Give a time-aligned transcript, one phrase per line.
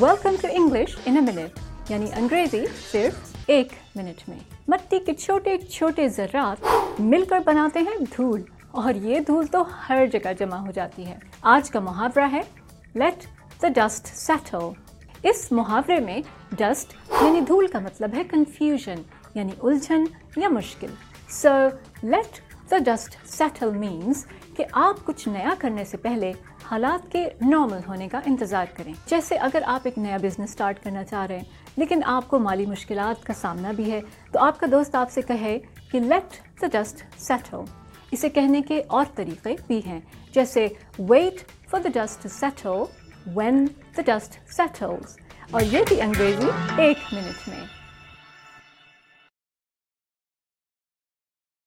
[0.00, 4.38] Welcome to English in a minute یعنی انگریزی صرف ایک منٹ میں
[4.68, 8.42] مٹی کے چھوٹے چھوٹے ذرات مل کر بناتے ہیں دھول
[8.72, 11.18] اور یہ دھول تو ہر جگہ جمع ہو جاتی ہے
[11.52, 12.40] آج کا محاورہ ہے
[12.94, 13.26] لیٹ
[13.62, 14.68] دا ڈسٹ سیٹل
[15.24, 16.20] اس محاورے میں
[16.52, 19.02] ڈسٹ یعنی دھول کا مطلب ہے کنفیوژن
[19.34, 20.04] یعنی الجھن
[20.36, 20.94] یا مشکل
[21.32, 21.56] so
[22.04, 22.40] let
[22.70, 24.24] the dust settle means
[24.56, 26.32] کہ آپ کچھ نیا کرنے سے پہلے
[26.70, 31.04] حالات کے نارمل ہونے کا انتظار کریں۔ جیسے اگر آپ ایک نیا بزنس اسٹارٹ کرنا
[31.04, 31.44] چاہ رہے ہیں،
[31.76, 34.00] لیکن آپ کو مالی مشکلات کا سامنا بھی ہے،
[34.32, 35.58] تو آپ کا دوست آپ سے کہے
[35.92, 37.64] کہ لیٹ دا ڈسٹ سیٹل
[38.12, 40.00] اسے کہنے کے اور طریقے بھی ہیں،
[40.34, 40.66] جیسے
[40.98, 42.82] wait for the dust settle
[43.36, 43.66] when
[43.96, 45.18] the dust settles
[45.50, 47.79] اور یہ بھی انگریزی ایک منٹ میں۔